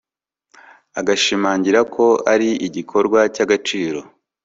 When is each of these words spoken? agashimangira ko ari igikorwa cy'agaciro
agashimangira 0.99 1.79
ko 1.93 2.05
ari 2.33 2.49
igikorwa 2.67 3.19
cy'agaciro 3.33 3.99